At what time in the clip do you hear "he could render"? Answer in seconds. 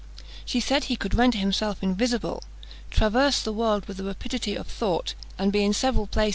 0.85-1.37